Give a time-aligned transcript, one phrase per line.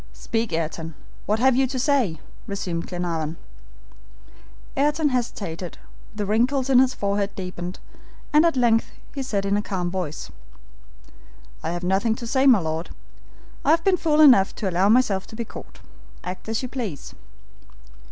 [0.13, 0.95] "Speak, Ayrton,
[1.27, 3.37] what have you to say?" resumed Glenarvan.
[4.75, 5.77] Ayrton hesitated,
[6.15, 7.77] the wrinkles in his forehead deepened,
[8.33, 10.31] and at length he said in calm voice:
[11.61, 12.89] "I have nothing to say, my Lord.
[13.63, 15.81] I have been fool enough to allow myself to be caught.
[16.23, 17.13] Act as you please."